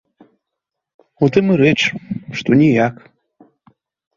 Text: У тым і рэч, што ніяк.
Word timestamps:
У 1.27 1.29
тым 1.35 1.45
і 1.55 1.57
рэч, 1.63 1.77
што 2.41 2.49
ніяк. 2.63 2.95